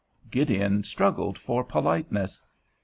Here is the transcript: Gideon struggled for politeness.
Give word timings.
Gideon 0.31 0.83
struggled 0.83 1.37
for 1.37 1.63
politeness. 1.63 2.41